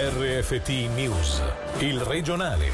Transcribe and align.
RFT 0.00 0.68
News, 0.94 1.42
il 1.80 1.98
regionale. 1.98 2.70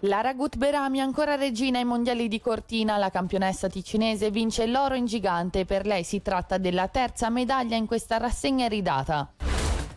Lara 0.00 0.32
Gutberami 0.32 1.02
ancora 1.02 1.34
regina 1.34 1.76
ai 1.76 1.84
mondiali 1.84 2.28
di 2.28 2.40
Cortina, 2.40 2.96
la 2.96 3.10
campionessa 3.10 3.68
ticinese 3.68 4.30
vince 4.30 4.66
l'oro 4.66 4.94
in 4.94 5.04
gigante, 5.04 5.66
per 5.66 5.84
lei 5.84 6.02
si 6.02 6.22
tratta 6.22 6.56
della 6.56 6.88
terza 6.88 7.28
medaglia 7.28 7.76
in 7.76 7.84
questa 7.84 8.16
rassegna 8.16 8.68
ridata. 8.68 9.34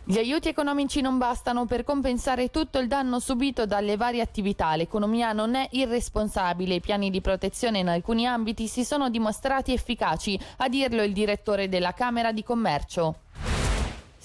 Gli 0.04 0.18
aiuti 0.18 0.48
economici 0.48 1.00
non 1.00 1.16
bastano 1.16 1.64
per 1.64 1.82
compensare 1.82 2.50
tutto 2.50 2.78
il 2.78 2.88
danno 2.88 3.20
subito 3.20 3.64
dalle 3.64 3.96
varie 3.96 4.20
attività. 4.20 4.76
L'economia 4.76 5.32
non 5.32 5.54
è 5.54 5.66
irresponsabile. 5.70 6.74
I 6.74 6.80
piani 6.80 7.08
di 7.08 7.22
protezione 7.22 7.78
in 7.78 7.88
alcuni 7.88 8.26
ambiti 8.26 8.68
si 8.68 8.84
sono 8.84 9.08
dimostrati 9.08 9.72
efficaci, 9.72 10.38
a 10.58 10.68
dirlo 10.68 11.02
il 11.02 11.14
direttore 11.14 11.70
della 11.70 11.94
Camera 11.94 12.32
di 12.32 12.42
Commercio. 12.42 13.20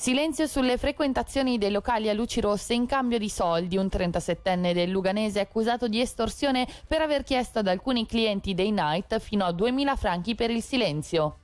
Silenzio 0.03 0.47
sulle 0.47 0.77
frequentazioni 0.77 1.57
dei 1.57 1.71
locali 1.71 2.09
a 2.09 2.13
luci 2.13 2.41
rosse 2.41 2.73
in 2.73 2.85
cambio 2.85 3.17
di 3.17 3.29
soldi. 3.29 3.77
Un 3.77 3.85
37enne 3.85 4.73
del 4.73 4.89
Luganese 4.89 5.39
è 5.39 5.43
accusato 5.43 5.87
di 5.87 6.01
estorsione 6.01 6.67
per 6.85 6.99
aver 6.99 7.23
chiesto 7.23 7.59
ad 7.59 7.67
alcuni 7.67 8.05
clienti 8.05 8.53
dei 8.53 8.71
night 8.71 9.17
fino 9.19 9.45
a 9.45 9.51
2.000 9.51 9.95
franchi 9.95 10.35
per 10.35 10.49
il 10.51 10.61
silenzio. 10.61 11.39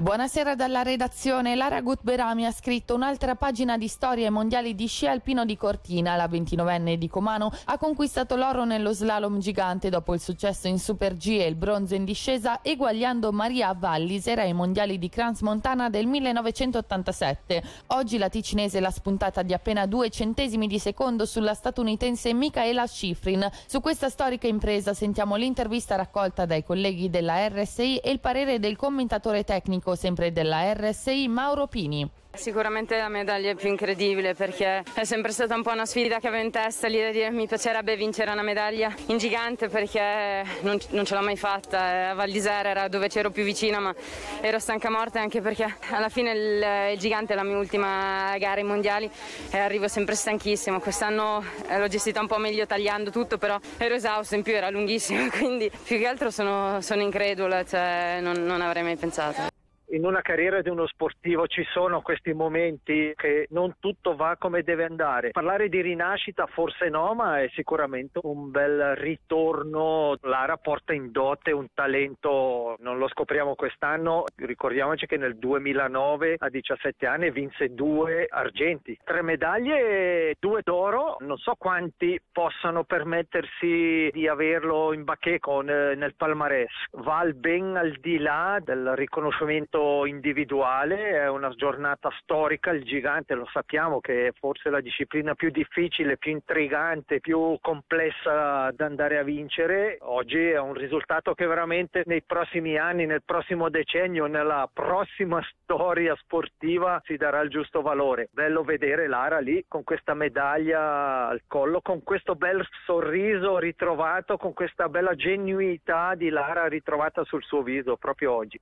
Buonasera 0.00 0.54
dalla 0.54 0.80
redazione. 0.80 1.54
Lara 1.54 1.82
Gutberami 1.82 2.46
ha 2.46 2.52
scritto 2.52 2.94
un'altra 2.94 3.34
pagina 3.34 3.76
di 3.76 3.86
storie 3.86 4.30
mondiali 4.30 4.74
di 4.74 4.86
sci 4.86 5.06
alpino 5.06 5.44
di 5.44 5.58
Cortina. 5.58 6.16
La 6.16 6.24
29enne 6.24 6.94
di 6.94 7.06
Comano 7.06 7.52
ha 7.64 7.76
conquistato 7.76 8.34
l'oro 8.34 8.64
nello 8.64 8.94
slalom 8.94 9.40
gigante 9.40 9.90
dopo 9.90 10.14
il 10.14 10.20
successo 10.20 10.68
in 10.68 10.78
Super 10.78 11.18
G 11.18 11.36
e 11.38 11.46
il 11.46 11.54
bronzo 11.54 11.94
in 11.94 12.06
discesa, 12.06 12.60
eguagliando 12.62 13.30
Maria 13.30 13.74
Vallisera 13.74 14.40
ai 14.40 14.54
mondiali 14.54 14.98
di 14.98 15.10
Crans 15.10 15.42
Montana 15.42 15.90
del 15.90 16.06
1987. 16.06 17.62
Oggi 17.88 18.16
la 18.16 18.30
ticinese 18.30 18.80
l'ha 18.80 18.90
spuntata 18.90 19.42
di 19.42 19.52
appena 19.52 19.84
due 19.84 20.08
centesimi 20.08 20.66
di 20.66 20.78
secondo 20.78 21.26
sulla 21.26 21.52
statunitense 21.52 22.32
Michaela 22.32 22.86
Schifrin. 22.86 23.46
Su 23.66 23.82
questa 23.82 24.08
storica 24.08 24.46
impresa 24.46 24.94
sentiamo 24.94 25.36
l'intervista 25.36 25.94
raccolta 25.96 26.46
dai 26.46 26.64
colleghi 26.64 27.10
della 27.10 27.46
RSI 27.48 27.98
e 27.98 28.10
il 28.10 28.20
parere 28.20 28.58
del 28.58 28.76
commentatore 28.76 29.44
tecnico 29.44 29.88
sempre 29.94 30.32
della 30.32 30.72
RSI 30.72 31.28
Mauro 31.28 31.66
Pini. 31.66 32.10
Sicuramente 32.32 32.96
la 32.96 33.08
medaglia 33.08 33.50
è 33.50 33.54
più 33.56 33.68
incredibile 33.68 34.34
perché 34.34 34.84
è 34.94 35.04
sempre 35.04 35.32
stata 35.32 35.54
un 35.56 35.62
po' 35.62 35.72
una 35.72 35.84
sfida 35.84 36.20
che 36.20 36.28
avevo 36.28 36.44
in 36.44 36.52
testa 36.52 36.86
lì 36.86 37.00
da 37.00 37.10
dire 37.10 37.30
mi 37.32 37.46
piacerebbe 37.46 37.96
vincere 37.96 38.30
una 38.30 38.42
medaglia 38.42 38.94
in 39.06 39.18
gigante 39.18 39.68
perché 39.68 40.44
non, 40.60 40.78
non 40.90 41.04
ce 41.04 41.14
l'ho 41.16 41.22
mai 41.22 41.36
fatta. 41.36 42.10
A 42.10 42.14
Val 42.14 42.30
d'Isera 42.30 42.68
era 42.68 42.88
dove 42.88 43.08
c'ero 43.08 43.30
più 43.30 43.42
vicina 43.42 43.80
ma 43.80 43.92
ero 44.40 44.60
stanca 44.60 44.90
morta 44.90 45.20
anche 45.20 45.40
perché 45.40 45.76
alla 45.90 46.08
fine 46.08 46.30
il, 46.30 46.92
il 46.92 46.98
gigante 46.98 47.32
è 47.32 47.36
la 47.36 47.42
mia 47.42 47.58
ultima 47.58 48.36
gara 48.38 48.60
ai 48.60 48.64
mondiali 48.64 49.10
e 49.50 49.58
arrivo 49.58 49.88
sempre 49.88 50.14
stanchissimo. 50.14 50.78
Quest'anno 50.78 51.44
eh, 51.68 51.78
l'ho 51.78 51.88
gestita 51.88 52.20
un 52.20 52.28
po' 52.28 52.38
meglio 52.38 52.64
tagliando 52.64 53.10
tutto 53.10 53.38
però 53.38 53.58
ero 53.76 53.94
esausto, 53.94 54.36
in 54.36 54.42
più 54.42 54.54
era 54.54 54.70
lunghissimo 54.70 55.28
quindi 55.36 55.70
più 55.82 55.98
che 55.98 56.06
altro 56.06 56.30
sono, 56.30 56.80
sono 56.80 57.02
incredula, 57.02 57.64
cioè 57.64 58.20
non, 58.22 58.44
non 58.44 58.62
avrei 58.62 58.84
mai 58.84 58.96
pensato 58.96 59.49
in 59.90 60.04
una 60.04 60.22
carriera 60.22 60.62
di 60.62 60.68
uno 60.68 60.86
sportivo 60.86 61.46
ci 61.46 61.64
sono 61.72 62.00
questi 62.00 62.32
momenti 62.32 63.12
che 63.16 63.46
non 63.50 63.74
tutto 63.80 64.14
va 64.14 64.36
come 64.38 64.62
deve 64.62 64.84
andare. 64.84 65.30
Parlare 65.30 65.68
di 65.68 65.80
rinascita 65.80 66.46
forse 66.46 66.88
no, 66.88 67.14
ma 67.14 67.40
è 67.42 67.48
sicuramente 67.54 68.20
un 68.22 68.50
bel 68.50 68.94
ritorno. 68.96 70.16
Lara 70.22 70.56
porta 70.56 70.92
in 70.92 71.10
dote 71.10 71.50
un 71.50 71.66
talento, 71.74 72.76
non 72.78 72.98
lo 72.98 73.08
scopriamo 73.08 73.54
quest'anno, 73.54 74.24
ricordiamoci 74.36 75.06
che 75.06 75.16
nel 75.16 75.36
2009 75.36 76.36
a 76.38 76.48
17 76.48 77.06
anni 77.06 77.30
vinse 77.30 77.74
due 77.74 78.26
argenti, 78.28 78.96
tre 79.02 79.22
medaglie, 79.22 80.36
due 80.38 80.62
d'oro, 80.62 81.16
non 81.20 81.36
so 81.36 81.54
quanti 81.58 82.20
possano 82.32 82.84
permettersi 82.84 84.10
di 84.12 84.28
averlo 84.28 84.92
in 84.92 85.04
bacheco 85.04 85.60
nel 85.62 86.14
palmarès. 86.16 86.70
Va 86.92 87.18
ben 87.34 87.76
al 87.76 87.96
di 88.00 88.18
là 88.18 88.58
del 88.62 88.94
riconoscimento 88.94 89.79
individuale, 90.04 91.10
è 91.10 91.28
una 91.28 91.50
giornata 91.50 92.10
storica, 92.20 92.70
il 92.70 92.84
gigante 92.84 93.34
lo 93.34 93.48
sappiamo 93.52 94.00
che 94.00 94.28
è 94.28 94.32
forse 94.32 94.70
la 94.70 94.80
disciplina 94.80 95.34
più 95.34 95.50
difficile, 95.50 96.16
più 96.16 96.32
intrigante, 96.32 97.20
più 97.20 97.58
complessa 97.60 98.70
da 98.72 98.84
andare 98.84 99.18
a 99.18 99.22
vincere. 99.22 99.98
Oggi 100.00 100.50
è 100.50 100.58
un 100.58 100.74
risultato 100.74 101.34
che 101.34 101.46
veramente 101.46 102.02
nei 102.06 102.22
prossimi 102.22 102.76
anni, 102.76 103.06
nel 103.06 103.22
prossimo 103.24 103.68
decennio, 103.68 104.26
nella 104.26 104.68
prossima 104.72 105.40
storia 105.62 106.14
sportiva 106.16 107.00
si 107.04 107.16
darà 107.16 107.40
il 107.40 107.50
giusto 107.50 107.82
valore. 107.82 108.28
Bello 108.32 108.62
vedere 108.62 109.08
Lara 109.08 109.38
lì 109.38 109.64
con 109.68 109.84
questa 109.84 110.14
medaglia 110.14 111.28
al 111.28 111.42
collo, 111.46 111.80
con 111.80 112.02
questo 112.02 112.34
bel 112.34 112.66
sorriso 112.84 113.58
ritrovato, 113.58 114.36
con 114.36 114.52
questa 114.52 114.88
bella 114.88 115.14
genuinità 115.14 116.14
di 116.14 116.28
Lara 116.28 116.66
ritrovata 116.66 117.24
sul 117.24 117.42
suo 117.42 117.62
viso 117.62 117.96
proprio 117.96 118.32
oggi. 118.32 118.60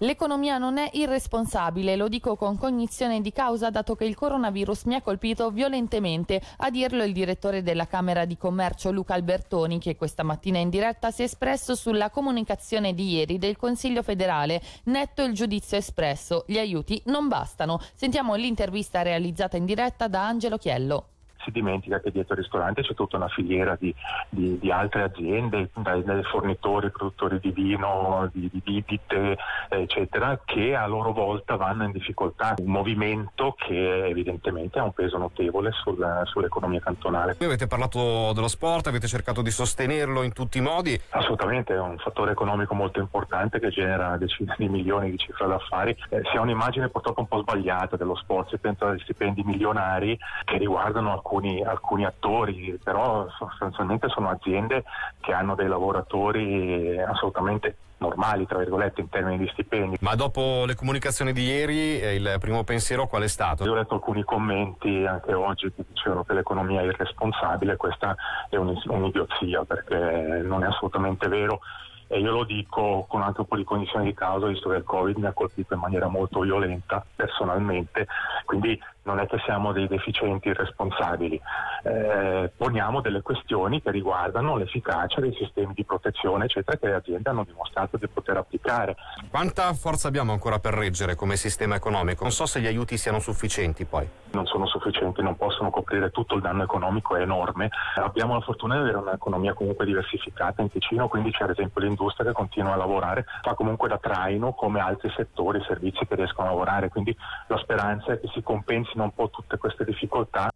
L'economia 0.00 0.58
non 0.58 0.76
è 0.76 0.90
irresponsabile, 0.92 1.96
lo 1.96 2.08
dico 2.08 2.36
con 2.36 2.58
cognizione 2.58 3.22
di 3.22 3.32
causa 3.32 3.70
dato 3.70 3.94
che 3.94 4.04
il 4.04 4.14
coronavirus 4.14 4.84
mi 4.84 4.94
ha 4.94 5.00
colpito 5.00 5.50
violentemente, 5.50 6.42
a 6.58 6.68
dirlo 6.68 7.02
il 7.02 7.14
direttore 7.14 7.62
della 7.62 7.86
Camera 7.86 8.26
di 8.26 8.36
Commercio 8.36 8.90
Luca 8.90 9.14
Albertoni 9.14 9.78
che 9.78 9.96
questa 9.96 10.22
mattina 10.22 10.58
in 10.58 10.68
diretta 10.68 11.10
si 11.10 11.22
è 11.22 11.24
espresso 11.24 11.74
sulla 11.74 12.10
comunicazione 12.10 12.92
di 12.92 13.14
ieri 13.14 13.38
del 13.38 13.56
Consiglio 13.56 14.02
federale. 14.02 14.60
Netto 14.84 15.22
il 15.22 15.32
giudizio 15.32 15.78
espresso, 15.78 16.44
gli 16.46 16.58
aiuti 16.58 17.00
non 17.06 17.28
bastano. 17.28 17.80
Sentiamo 17.94 18.34
l'intervista 18.34 19.00
realizzata 19.00 19.56
in 19.56 19.64
diretta 19.64 20.08
da 20.08 20.26
Angelo 20.26 20.58
Chiello 20.58 21.08
si 21.44 21.50
dimentica 21.50 22.00
che 22.00 22.10
dietro 22.10 22.34
il 22.34 22.40
ristorante 22.40 22.82
c'è 22.82 22.94
tutta 22.94 23.16
una 23.16 23.28
filiera 23.28 23.76
di, 23.78 23.94
di, 24.28 24.58
di 24.58 24.70
altre 24.70 25.02
aziende, 25.02 25.70
dai, 25.74 26.02
dai, 26.02 26.22
fornitori, 26.24 26.90
produttori 26.90 27.38
di 27.40 27.50
vino, 27.50 28.28
di, 28.32 28.50
di 28.52 28.60
bibite, 28.64 29.36
eccetera, 29.68 30.40
che 30.44 30.74
a 30.74 30.86
loro 30.86 31.12
volta 31.12 31.56
vanno 31.56 31.84
in 31.84 31.92
difficoltà. 31.92 32.54
Un 32.58 32.70
movimento 32.70 33.54
che 33.56 34.06
evidentemente 34.06 34.78
ha 34.78 34.84
un 34.84 34.92
peso 34.92 35.18
notevole 35.18 35.70
sul, 35.72 36.22
sull'economia 36.24 36.80
cantonale. 36.80 37.34
Voi 37.38 37.48
avete 37.48 37.66
parlato 37.66 38.32
dello 38.32 38.48
sport, 38.48 38.86
avete 38.86 39.06
cercato 39.06 39.42
di 39.42 39.50
sostenerlo 39.50 40.22
in 40.22 40.32
tutti 40.32 40.58
i 40.58 40.60
modi? 40.60 41.00
Assolutamente, 41.10 41.74
è 41.74 41.80
un 41.80 41.98
fattore 41.98 42.32
economico 42.32 42.74
molto 42.74 43.00
importante 43.00 43.58
che 43.58 43.70
genera 43.70 44.16
decine 44.16 44.54
di 44.58 44.68
milioni 44.68 45.10
di 45.10 45.18
cifre 45.18 45.46
d'affari. 45.46 45.96
Eh, 46.10 46.22
si 46.30 46.36
ha 46.36 46.40
un'immagine 46.40 46.88
purtroppo 46.88 47.20
un 47.20 47.28
po' 47.28 47.40
sbagliata 47.40 47.96
dello 47.96 48.16
sport, 48.16 48.50
si 48.50 48.58
pensa 48.58 48.88
agli 48.88 49.00
stipendi 49.00 49.42
milionari 49.42 50.18
che 50.44 50.58
riguardano 50.58 51.12
alcuni 51.26 51.62
alcuni, 51.62 52.04
attori, 52.04 52.78
però 52.82 53.26
sostanzialmente 53.30 54.08
sono 54.08 54.30
aziende 54.30 54.84
che 55.20 55.32
hanno 55.32 55.54
dei 55.54 55.66
lavoratori 55.66 56.98
assolutamente 56.98 57.76
normali, 57.98 58.46
tra 58.46 58.58
virgolette, 58.58 59.00
in 59.00 59.08
termini 59.08 59.38
di 59.38 59.48
stipendi. 59.52 59.96
Ma 60.00 60.14
dopo 60.14 60.64
le 60.66 60.74
comunicazioni 60.74 61.32
di 61.32 61.44
ieri, 61.44 62.00
eh, 62.00 62.14
il 62.14 62.36
primo 62.38 62.62
pensiero 62.62 63.06
qual 63.06 63.22
è 63.22 63.28
stato? 63.28 63.64
Io 63.64 63.72
ho 63.72 63.74
letto 63.74 63.94
alcuni 63.94 64.22
commenti 64.22 65.04
anche 65.04 65.32
oggi 65.32 65.72
che 65.74 65.84
dicevano 65.88 66.24
che 66.24 66.34
l'economia 66.34 66.82
è 66.82 66.84
irresponsabile, 66.84 67.76
questa 67.76 68.14
è 68.48 68.56
un'idiozia 68.56 69.64
perché 69.64 70.42
non 70.44 70.62
è 70.62 70.66
assolutamente 70.66 71.26
vero 71.28 71.60
e 72.08 72.20
io 72.20 72.30
lo 72.30 72.44
dico 72.44 73.04
con 73.08 73.22
anche 73.22 73.40
un 73.40 73.46
po' 73.46 73.56
di 73.56 73.64
cognizione 73.64 74.04
di 74.04 74.14
causa 74.14 74.46
visto 74.46 74.68
che 74.68 74.76
il 74.76 74.84
Covid 74.84 75.16
mi 75.16 75.26
ha 75.26 75.32
colpito 75.32 75.74
in 75.74 75.80
maniera 75.80 76.06
molto 76.06 76.40
violenta 76.40 77.04
personalmente, 77.16 78.06
quindi 78.44 78.80
non 79.06 79.20
è 79.20 79.26
che 79.26 79.38
siamo 79.44 79.72
dei 79.72 79.86
deficienti 79.86 80.48
irresponsabili, 80.48 81.40
eh, 81.84 82.52
poniamo 82.54 83.00
delle 83.00 83.22
questioni 83.22 83.80
che 83.80 83.90
riguardano 83.90 84.56
l'efficacia 84.56 85.20
dei 85.20 85.34
sistemi 85.34 85.72
di 85.74 85.84
protezione 85.84 86.44
eccetera 86.44 86.76
che 86.76 86.86
le 86.86 86.94
aziende 86.94 87.30
hanno 87.30 87.44
dimostrato 87.44 87.96
di 87.96 88.08
poter 88.08 88.36
applicare. 88.36 88.96
Quanta 89.30 89.72
forza 89.74 90.08
abbiamo 90.08 90.32
ancora 90.32 90.58
per 90.58 90.74
reggere 90.74 91.14
come 91.14 91.36
sistema 91.36 91.76
economico? 91.76 92.24
Non 92.24 92.32
so 92.32 92.46
se 92.46 92.60
gli 92.60 92.66
aiuti 92.66 92.96
siano 92.98 93.20
sufficienti 93.20 93.84
poi. 93.84 94.08
Non 94.32 94.46
sono 94.46 94.66
sufficienti, 94.66 95.22
non 95.22 95.36
possono 95.36 95.70
coprire 95.70 96.10
tutto 96.10 96.34
il 96.34 96.42
danno 96.42 96.64
economico, 96.64 97.14
è 97.16 97.20
enorme. 97.20 97.70
Abbiamo 97.94 98.34
la 98.34 98.40
fortuna 98.40 98.74
di 98.74 98.80
avere 98.80 98.98
un'economia 98.98 99.54
comunque 99.54 99.86
diversificata 99.86 100.62
in 100.62 100.70
Ticino, 100.70 101.08
quindi 101.08 101.30
c'è 101.30 101.44
ad 101.44 101.50
esempio 101.50 101.80
l'industria 101.80 102.26
che 102.26 102.32
continua 102.32 102.72
a 102.72 102.76
lavorare, 102.76 103.24
fa 103.42 103.54
comunque 103.54 103.88
da 103.88 103.98
traino 103.98 104.52
come 104.52 104.80
altri 104.80 105.12
settori, 105.16 105.62
servizi 105.66 106.04
che 106.06 106.16
riescono 106.16 106.48
a 106.48 106.50
lavorare, 106.50 106.88
quindi 106.88 107.16
la 107.46 107.56
speranza 107.58 108.12
è 108.12 108.20
che 108.20 108.28
si 108.34 108.42
compensi 108.42 108.95
un 109.04 109.12
po' 109.12 109.30
tutte 109.30 109.56
queste 109.56 109.84
difficoltà. 109.84 110.50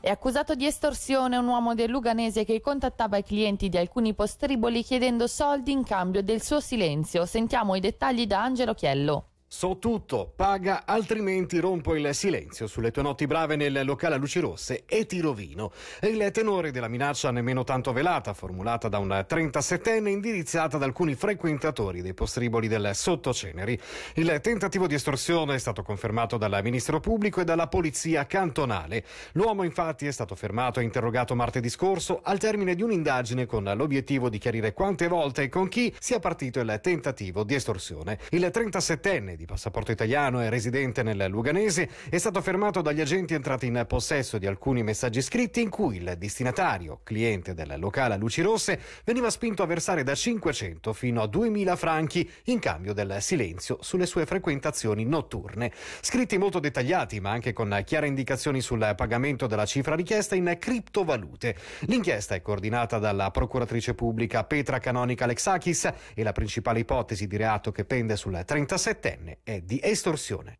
È 0.00 0.10
accusato 0.10 0.56
di 0.56 0.66
estorsione 0.66 1.36
un 1.36 1.46
uomo 1.46 1.74
del 1.74 1.88
Luganese 1.88 2.44
che 2.44 2.60
contattava 2.60 3.18
i 3.18 3.22
clienti 3.22 3.68
di 3.68 3.76
alcuni 3.76 4.14
postriboli 4.14 4.82
chiedendo 4.82 5.28
soldi 5.28 5.70
in 5.70 5.84
cambio 5.84 6.22
del 6.22 6.42
suo 6.42 6.58
silenzio. 6.58 7.24
Sentiamo 7.24 7.76
i 7.76 7.80
dettagli 7.80 8.26
da 8.26 8.42
Angelo 8.42 8.74
Chiello. 8.74 9.31
So 9.54 9.76
tutto, 9.76 10.32
paga, 10.34 10.84
altrimenti 10.86 11.58
rompo 11.58 11.94
il 11.94 12.14
silenzio 12.14 12.66
sulle 12.66 12.90
tue 12.90 13.02
notti 13.02 13.26
brave 13.26 13.54
nel 13.54 13.82
locale 13.84 14.14
a 14.14 14.18
luci 14.18 14.40
rosse 14.40 14.84
e 14.86 15.04
ti 15.04 15.20
rovino. 15.20 15.72
Il 16.00 16.30
tenore 16.32 16.70
della 16.70 16.88
minaccia 16.88 17.30
nemmeno 17.30 17.62
tanto 17.62 17.92
velata, 17.92 18.32
formulata 18.32 18.88
da 18.88 18.96
un 18.96 19.08
37enne 19.28 20.08
indirizzata 20.08 20.78
ad 20.78 20.82
alcuni 20.82 21.14
frequentatori 21.14 22.00
dei 22.00 22.14
postriboli 22.14 22.66
del 22.66 22.92
Sottoceneri. 22.94 23.78
Il 24.14 24.40
tentativo 24.40 24.86
di 24.86 24.94
estorsione 24.94 25.54
è 25.56 25.58
stato 25.58 25.82
confermato 25.82 26.38
dal 26.38 26.58
Ministero 26.62 26.98
Pubblico 26.98 27.42
e 27.42 27.44
dalla 27.44 27.68
Polizia 27.68 28.26
Cantonale. 28.26 29.04
L'uomo 29.32 29.64
infatti 29.64 30.06
è 30.06 30.12
stato 30.12 30.34
fermato 30.34 30.80
e 30.80 30.84
interrogato 30.84 31.34
martedì 31.34 31.68
scorso 31.68 32.20
al 32.24 32.38
termine 32.38 32.74
di 32.74 32.82
un'indagine 32.82 33.44
con 33.44 33.70
l'obiettivo 33.76 34.30
di 34.30 34.38
chiarire 34.38 34.72
quante 34.72 35.08
volte 35.08 35.42
e 35.42 35.48
con 35.50 35.68
chi 35.68 35.94
sia 36.00 36.20
partito 36.20 36.58
il 36.58 36.80
tentativo 36.82 37.44
di 37.44 37.54
estorsione. 37.54 38.18
Il 38.30 38.50
37enne 38.50 39.40
di 39.42 39.46
passaporto 39.46 39.90
italiano 39.90 40.40
e 40.40 40.48
residente 40.48 41.02
nel 41.02 41.26
Luganese, 41.28 41.88
è 42.08 42.16
stato 42.16 42.40
fermato 42.40 42.80
dagli 42.80 43.00
agenti 43.00 43.34
entrati 43.34 43.66
in 43.66 43.84
possesso 43.88 44.38
di 44.38 44.46
alcuni 44.46 44.84
messaggi 44.84 45.20
scritti 45.20 45.60
in 45.60 45.68
cui 45.68 45.96
il 45.96 46.14
destinatario, 46.16 47.00
cliente 47.02 47.52
del 47.52 47.74
locale 47.78 48.14
a 48.14 48.16
luci 48.16 48.40
rosse, 48.40 48.78
veniva 49.04 49.30
spinto 49.30 49.64
a 49.64 49.66
versare 49.66 50.04
da 50.04 50.14
500 50.14 50.92
fino 50.92 51.22
a 51.22 51.26
2000 51.26 51.74
franchi 51.74 52.30
in 52.44 52.60
cambio 52.60 52.92
del 52.92 53.16
silenzio 53.20 53.78
sulle 53.80 54.06
sue 54.06 54.26
frequentazioni 54.26 55.04
notturne. 55.04 55.72
Scritti 56.00 56.38
molto 56.38 56.60
dettagliati, 56.60 57.18
ma 57.18 57.30
anche 57.30 57.52
con 57.52 57.82
chiare 57.84 58.06
indicazioni 58.06 58.60
sul 58.60 58.94
pagamento 58.96 59.48
della 59.48 59.66
cifra 59.66 59.96
richiesta 59.96 60.36
in 60.36 60.56
criptovalute. 60.56 61.56
L'inchiesta 61.86 62.36
è 62.36 62.42
coordinata 62.42 62.98
dalla 62.98 63.32
procuratrice 63.32 63.94
pubblica 63.94 64.44
Petra 64.44 64.78
Canonica 64.78 65.24
Alexakis 65.24 65.92
e 66.14 66.22
la 66.22 66.32
principale 66.32 66.78
ipotesi 66.78 67.26
di 67.26 67.36
reato 67.36 67.72
che 67.72 67.84
pende 67.84 68.14
sul 68.14 68.34
37enne 68.34 69.31
è 69.42 69.60
di 69.60 69.80
estorsione. 69.82 70.58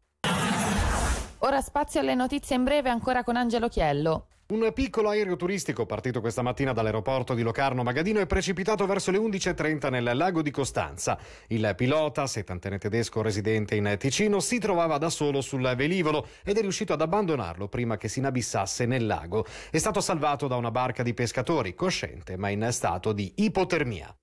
Ora 1.39 1.61
spazio 1.61 2.01
alle 2.01 2.15
notizie 2.15 2.57
in 2.57 2.65
breve 2.65 2.89
ancora 2.89 3.25
con 3.25 3.37
Angelo 3.37 3.69
Chiello. 3.69 4.29
Un 4.53 4.71
piccolo 4.75 5.09
aereo 5.09 5.37
turistico 5.37 5.87
partito 5.87 6.21
questa 6.21 6.43
mattina 6.43 6.75
dall'aeroporto 6.75 7.33
di 7.33 7.41
Locarno 7.41 7.83
Magadino 7.83 8.21
è 8.21 8.27
precipitato 8.27 8.85
verso 8.85 9.11
le 9.11 9.17
11.30 9.17 9.89
nel 9.89 10.15
lago 10.15 10.43
di 10.43 10.51
Costanza. 10.51 11.19
Il 11.47 11.73
pilota, 11.75 12.27
settantenne 12.27 12.77
tedesco 12.77 13.23
residente 13.23 13.77
in 13.77 13.97
Ticino, 13.99 14.41
si 14.41 14.59
trovava 14.59 14.99
da 14.99 15.09
solo 15.09 15.41
sul 15.41 15.73
velivolo 15.75 16.27
ed 16.45 16.59
è 16.59 16.61
riuscito 16.61 16.93
ad 16.93 17.01
abbandonarlo 17.01 17.69
prima 17.69 17.97
che 17.97 18.09
si 18.09 18.19
inabissasse 18.19 18.85
nel 18.85 19.07
lago. 19.07 19.47
È 19.71 19.79
stato 19.79 20.03
salvato 20.03 20.49
da 20.49 20.57
una 20.57 20.71
barca 20.71 21.03
di 21.03 21.15
pescatori, 21.15 21.75
cosciente 21.75 22.37
ma 22.37 22.51
in 22.51 22.69
stato 22.73 23.13
di 23.13 23.33
ipotermia. 23.37 24.15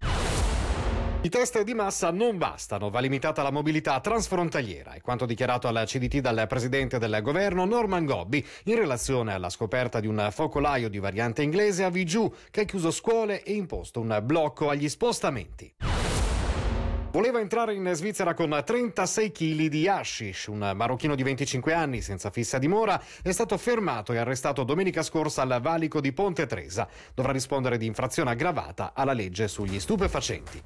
I 1.21 1.27
test 1.27 1.61
di 1.63 1.73
massa 1.73 2.11
non 2.11 2.37
bastano, 2.37 2.89
va 2.89 3.01
limitata 3.01 3.43
la 3.43 3.51
mobilità 3.51 3.99
transfrontaliera, 3.99 4.93
è 4.93 5.01
quanto 5.01 5.25
dichiarato 5.25 5.67
alla 5.67 5.83
CDT 5.83 6.19
dal 6.19 6.45
presidente 6.47 6.97
del 6.97 7.19
governo 7.21 7.65
Norman 7.65 8.05
Gobbi 8.05 8.45
in 8.63 8.75
relazione 8.77 9.33
alla 9.33 9.49
scoperta 9.49 9.99
di 9.99 10.07
un 10.07 10.29
focolaio 10.31 10.87
di 10.87 10.97
variante 10.97 11.41
inglese 11.41 11.83
a 11.83 11.89
Vigiù 11.89 12.33
che 12.49 12.61
ha 12.61 12.63
chiuso 12.63 12.89
scuole 12.89 13.43
e 13.43 13.51
imposto 13.51 13.99
un 13.99 14.17
blocco 14.23 14.69
agli 14.69 14.87
spostamenti. 14.87 15.88
Voleva 17.11 17.39
entrare 17.39 17.73
in 17.73 17.89
Svizzera 17.93 18.35
con 18.35 18.61
36 18.63 19.31
kg 19.31 19.65
di 19.65 19.87
hashish. 19.87 20.45
Un 20.45 20.73
marocchino 20.75 21.15
di 21.15 21.23
25 21.23 21.73
anni 21.73 22.01
senza 22.01 22.29
fissa 22.29 22.59
dimora 22.59 23.01
è 23.23 23.31
stato 23.31 23.57
fermato 23.57 24.13
e 24.13 24.17
arrestato 24.17 24.63
domenica 24.63 25.01
scorsa 25.01 25.41
al 25.41 25.59
valico 25.59 26.01
di 26.01 26.13
Ponte 26.13 26.45
Tresa. 26.45 26.87
Dovrà 27.15 27.31
rispondere 27.31 27.77
di 27.77 27.87
infrazione 27.87 28.29
aggravata 28.29 28.91
alla 28.93 29.13
legge 29.13 29.47
sugli 29.47 29.79
stupefacenti. 29.79 30.63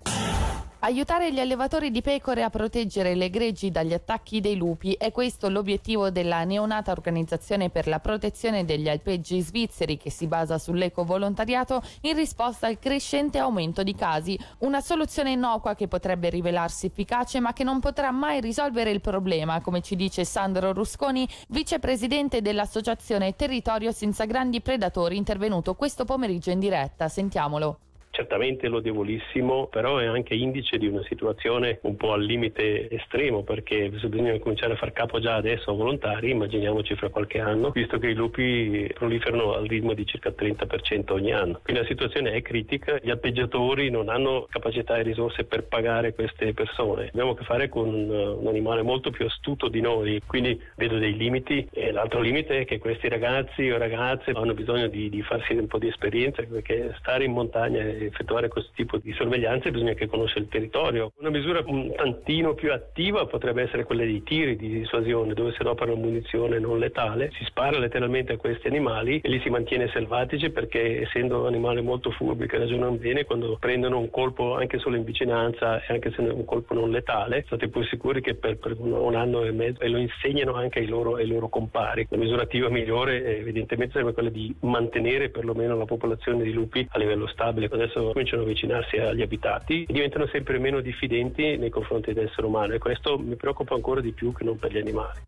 Aiutare 0.85 1.31
gli 1.31 1.39
allevatori 1.39 1.91
di 1.91 2.01
pecore 2.01 2.43
a 2.43 2.49
proteggere 2.49 3.15
le 3.15 3.29
greggi 3.29 3.71
dagli 3.71 3.93
attacchi 3.93 4.41
dei 4.41 4.57
lupi 4.57 4.91
è 4.99 5.13
questo 5.13 5.47
l'obiettivo 5.47 6.09
della 6.09 6.43
neonata 6.43 6.91
organizzazione 6.91 7.69
per 7.69 7.87
la 7.87 8.01
protezione 8.01 8.65
degli 8.65 8.89
alpeggi 8.89 9.39
svizzeri 9.39 9.95
che 9.95 10.11
si 10.11 10.27
basa 10.27 10.57
sull'ecovolontariato 10.57 11.81
in 12.01 12.17
risposta 12.17 12.67
al 12.67 12.79
crescente 12.79 13.37
aumento 13.37 13.81
di 13.81 13.95
casi. 13.95 14.37
Una 14.57 14.81
soluzione 14.81 15.31
innocua 15.31 15.73
che 15.73 15.87
potrebbe 15.87 16.29
rivelarsi 16.29 16.87
efficace 16.87 17.39
ma 17.39 17.53
che 17.53 17.63
non 17.63 17.79
potrà 17.79 18.11
mai 18.11 18.41
risolvere 18.41 18.91
il 18.91 18.99
problema, 18.99 19.61
come 19.61 19.79
ci 19.79 19.95
dice 19.95 20.25
Sandro 20.25 20.73
Rusconi, 20.73 21.25
vicepresidente 21.47 22.41
dell'associazione 22.41 23.37
Territorio 23.37 23.93
senza 23.93 24.25
grandi 24.25 24.59
predatori 24.59 25.15
intervenuto 25.15 25.75
questo 25.75 26.03
pomeriggio 26.03 26.51
in 26.51 26.59
diretta. 26.59 27.07
Sentiamolo 27.07 27.77
certamente 28.13 28.67
lodevolissimo, 28.67 29.67
però 29.67 29.97
è 29.97 30.05
anche 30.05 30.35
indice 30.35 30.77
di 30.77 30.85
una 30.85 31.03
situazione 31.03 31.79
un 31.81 31.95
po' 31.95 32.13
al 32.13 32.23
limite 32.23 32.87
estremo 32.91 33.41
perché 33.41 33.89
bisogna 33.89 34.37
cominciare 34.37 34.73
a 34.73 34.77
far 34.77 34.93
capo 34.93 35.19
già 35.19 35.33
adesso 35.33 35.71
a 35.71 35.73
volontari, 35.73 36.29
immaginiamoci 36.29 36.95
fra 36.95 37.09
qualche 37.09 37.39
anno, 37.39 37.71
visto 37.71 37.97
che 37.97 38.09
i 38.09 38.13
lupi 38.13 38.87
proliferano 38.93 39.53
al 39.53 39.65
ritmo 39.65 39.93
di 39.93 40.05
circa 40.05 40.29
30% 40.29 41.11
ogni 41.11 41.33
anno. 41.33 41.59
Quindi 41.63 41.81
la 41.81 41.87
situazione 41.87 42.33
è 42.33 42.41
critica, 42.43 42.99
gli 43.01 43.09
appeggiatori 43.09 43.89
non 43.89 44.09
hanno 44.09 44.45
capacità 44.47 44.95
e 44.97 45.01
risorse 45.01 45.45
per 45.45 45.63
pagare 45.63 46.13
queste 46.13 46.53
persone. 46.53 47.07
Abbiamo 47.07 47.31
a 47.31 47.35
che 47.35 47.43
fare 47.45 47.67
con 47.67 47.87
un 47.89 48.47
animale 48.47 48.83
molto 48.83 49.09
più 49.09 49.25
astuto 49.25 49.69
di 49.69 49.81
noi, 49.81 50.21
quindi 50.27 50.61
vedo 50.75 50.99
dei 50.99 51.17
limiti 51.17 51.67
e 51.71 51.91
l'altro 51.91 52.21
limite 52.21 52.59
è 52.59 52.65
che 52.65 52.77
questi 52.77 53.09
ragazzi 53.09 53.71
o 53.71 53.79
ragazze 53.79 54.31
hanno 54.35 54.53
bisogno 54.53 54.85
di, 54.87 55.09
di 55.09 55.23
farsi 55.23 55.53
un 55.53 55.65
po' 55.65 55.79
di 55.79 55.87
esperienza 55.87 56.43
perché 56.43 56.95
stare 56.99 57.23
in 57.23 57.31
montagna 57.31 57.81
è 57.81 58.02
effettuare 58.05 58.47
questo 58.47 58.71
tipo 58.75 58.97
di 58.97 59.13
sorveglianza 59.13 59.69
bisogna 59.69 59.93
che 59.93 60.07
conosca 60.07 60.39
il 60.39 60.47
territorio. 60.47 61.11
Una 61.19 61.29
misura 61.29 61.63
un 61.65 61.93
tantino 61.95 62.53
più 62.53 62.71
attiva 62.71 63.25
potrebbe 63.25 63.63
essere 63.63 63.83
quella 63.83 64.03
dei 64.03 64.23
tiri 64.23 64.55
di 64.55 64.69
dissuasione, 64.69 65.33
dove 65.33 65.51
si 65.51 65.61
adopera 65.61 65.95
munizione 65.95 66.59
non 66.59 66.79
letale, 66.79 67.31
si 67.37 67.43
spara 67.45 67.79
letteralmente 67.79 68.33
a 68.33 68.37
questi 68.37 68.67
animali 68.67 69.19
e 69.23 69.29
li 69.29 69.39
si 69.39 69.49
mantiene 69.49 69.89
selvatici 69.89 70.49
perché 70.49 71.01
essendo 71.01 71.47
animali 71.47 71.81
molto 71.81 72.11
furbi 72.11 72.47
che 72.47 72.57
ragionano 72.57 72.91
bene, 72.93 73.25
quando 73.25 73.57
prendono 73.59 73.99
un 73.99 74.09
colpo 74.09 74.55
anche 74.55 74.79
solo 74.79 74.95
in 74.95 75.03
vicinanza 75.03 75.81
e 75.81 75.93
anche 75.93 76.11
se 76.11 76.25
è 76.25 76.31
un 76.31 76.45
colpo 76.45 76.73
non 76.73 76.89
letale, 76.89 77.43
state 77.45 77.69
pur 77.69 77.85
sicuri 77.87 78.21
che 78.21 78.35
per, 78.35 78.57
per 78.57 78.75
un 78.77 79.15
anno 79.15 79.43
e 79.43 79.51
mezzo 79.51 79.81
e 79.81 79.87
lo 79.87 79.97
insegnano 79.97 80.53
anche 80.53 80.79
ai 80.79 80.87
loro, 80.87 81.15
ai 81.15 81.27
loro 81.27 81.49
compari. 81.49 82.07
La 82.09 82.17
misura 82.17 82.43
attiva 82.43 82.69
migliore 82.69 83.37
evidentemente 83.37 83.93
sarebbe 83.93 84.13
quella 84.13 84.29
di 84.29 84.53
mantenere 84.61 85.29
perlomeno 85.29 85.77
la 85.77 85.85
popolazione 85.85 86.43
di 86.43 86.51
lupi 86.51 86.87
a 86.91 86.97
livello 86.97 87.27
stabile. 87.27 87.69
Adesso 87.71 87.92
adesso 87.93 88.11
cominciano 88.11 88.41
a 88.41 88.45
avvicinarsi 88.45 88.97
agli 88.97 89.21
abitati 89.21 89.83
e 89.83 89.93
diventano 89.93 90.25
sempre 90.27 90.57
meno 90.57 90.81
diffidenti 90.81 91.55
nei 91.57 91.69
confronti 91.69 92.11
dell'essere 92.13 92.47
umano 92.47 92.73
e 92.73 92.79
questo 92.79 93.19
mi 93.19 93.35
preoccupa 93.35 93.75
ancora 93.75 94.01
di 94.01 94.11
più 94.11 94.33
che 94.33 94.43
non 94.43 94.57
per 94.57 94.73
gli 94.73 94.79
animali. 94.79 95.19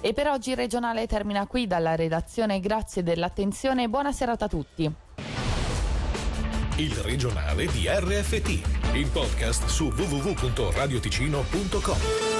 E 0.00 0.12
per 0.12 0.28
oggi 0.28 0.50
il 0.50 0.56
regionale 0.56 1.06
termina 1.06 1.46
qui 1.46 1.66
dalla 1.66 1.96
redazione. 1.96 2.60
Grazie 2.60 3.02
dell'attenzione 3.02 3.84
e 3.84 3.88
buona 3.88 4.12
serata 4.12 4.44
a 4.44 4.48
tutti. 4.48 4.84
Il 6.76 6.94
regionale 6.96 7.66
di 7.66 7.86
RFT, 7.86 8.94
il 8.94 9.08
podcast 9.12 9.66
su 9.66 9.86
www.radioticino.com. 9.86 12.33